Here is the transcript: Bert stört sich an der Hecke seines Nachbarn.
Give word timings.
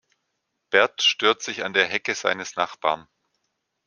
Bert 0.71 1.03
stört 1.03 1.43
sich 1.43 1.63
an 1.63 1.73
der 1.73 1.85
Hecke 1.85 2.15
seines 2.15 2.55
Nachbarn. 2.55 3.07